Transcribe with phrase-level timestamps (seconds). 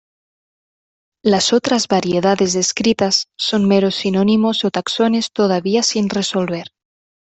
[1.23, 6.71] Las otras variedades descritas son meros sinónimos o taxones todavía sin resolver.